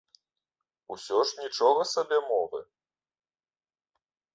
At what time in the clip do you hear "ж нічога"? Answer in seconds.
1.31-1.81